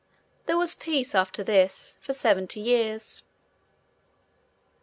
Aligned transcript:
There 0.47 0.57
was 0.57 0.73
peace, 0.73 1.13
after 1.13 1.43
this, 1.43 1.99
for 2.01 2.11
seventy 2.11 2.59
years. 2.59 3.23